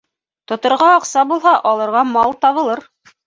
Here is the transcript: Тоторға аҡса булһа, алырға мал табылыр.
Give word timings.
Тоторға 0.51 0.87
аҡса 0.93 1.25
булһа, 1.33 1.53
алырға 1.73 2.03
мал 2.17 2.35
табылыр. 2.47 2.83